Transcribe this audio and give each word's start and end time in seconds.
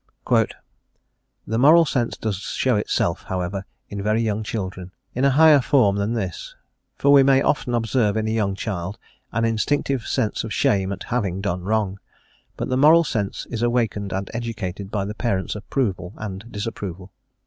The 1.45 1.59
moral 1.59 1.85
sense 1.85 2.17
does 2.17 2.37
show 2.37 2.75
itself, 2.75 3.21
however, 3.25 3.67
in 3.87 4.01
very 4.01 4.23
young 4.23 4.41
children, 4.41 4.89
in 5.13 5.23
a 5.23 5.29
higher 5.29 5.61
form 5.61 5.97
than 5.97 6.13
this; 6.13 6.55
for 6.95 7.11
we 7.11 7.21
may 7.21 7.43
often 7.43 7.75
observe 7.75 8.17
in 8.17 8.27
a 8.27 8.31
young 8.31 8.55
child 8.55 8.97
an 9.31 9.45
instinctive 9.45 10.07
sense 10.07 10.43
of 10.43 10.51
shame 10.51 10.91
at 10.91 11.03
having 11.13 11.39
done 11.39 11.61
wrong. 11.61 11.99
But 12.57 12.69
the 12.69 12.77
moral 12.77 13.03
sense 13.03 13.45
is 13.51 13.61
awakened 13.61 14.11
and 14.11 14.27
educated 14.33 14.89
by 14.89 15.05
the 15.05 15.13
parents' 15.13 15.55
approval 15.55 16.15
and 16.17 16.51
disapproval. 16.51 17.11